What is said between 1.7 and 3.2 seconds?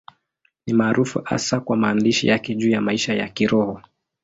maandishi yake juu ya maisha